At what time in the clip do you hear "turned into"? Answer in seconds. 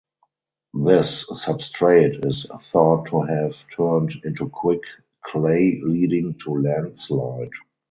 3.69-4.49